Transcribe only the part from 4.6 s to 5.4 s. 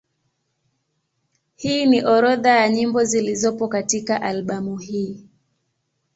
hii.